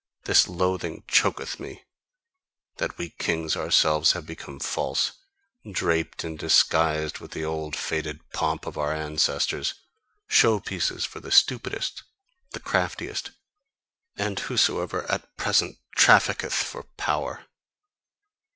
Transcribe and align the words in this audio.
This 0.23 0.47
loathing 0.47 1.03
choketh 1.07 1.59
me, 1.59 1.83
that 2.77 2.97
we 2.97 3.11
kings 3.11 3.55
ourselves 3.55 4.13
have 4.13 4.25
become 4.25 4.59
false, 4.59 5.11
draped 5.71 6.23
and 6.23 6.39
disguised 6.39 7.19
with 7.19 7.33
the 7.33 7.45
old 7.45 7.75
faded 7.75 8.19
pomp 8.31 8.65
of 8.65 8.79
our 8.79 8.91
ancestors, 8.95 9.75
show 10.27 10.59
pieces 10.59 11.05
for 11.05 11.19
the 11.19 11.29
stupidest, 11.29 12.01
the 12.49 12.59
craftiest, 12.59 13.29
and 14.17 14.39
whosoever 14.39 15.03
at 15.03 15.37
present 15.37 15.77
trafficketh 15.95 16.51
for 16.51 16.81
power. 16.97 17.45